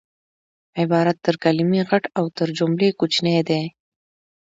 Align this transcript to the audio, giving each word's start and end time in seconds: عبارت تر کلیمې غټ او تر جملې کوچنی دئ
عبارت 0.81 1.17
تر 1.25 1.35
کلیمې 1.43 1.81
غټ 1.89 2.03
او 2.17 2.25
تر 2.37 2.47
جملې 2.57 2.89
کوچنی 2.99 3.33
دئ 3.49 3.63